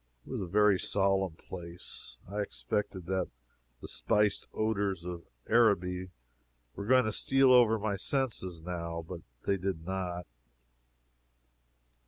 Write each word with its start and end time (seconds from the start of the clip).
It 0.25 0.31
was 0.31 0.41
a 0.41 0.47
very 0.47 0.79
solemn 0.79 1.35
place. 1.35 2.17
I 2.27 2.39
expected 2.41 3.05
that 3.05 3.29
the 3.81 3.87
spiced 3.87 4.47
odors 4.51 5.05
of 5.05 5.27
Araby 5.47 6.09
were 6.75 6.87
going 6.87 7.05
to 7.05 7.13
steal 7.13 7.51
over 7.53 7.77
my 7.77 7.97
senses 7.97 8.63
now, 8.63 9.05
but 9.07 9.21
they 9.45 9.57
did 9.57 9.85
not. 9.85 10.25